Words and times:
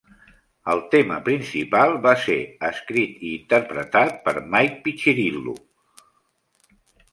El 0.71 0.79
tema 0.93 1.17
principal 1.27 1.93
va 2.05 2.13
ser 2.21 2.39
escrit 2.71 3.21
i 3.29 3.35
interpretat 3.41 4.19
per 4.25 4.35
Mike 4.57 4.83
Piccirillo. 4.89 5.57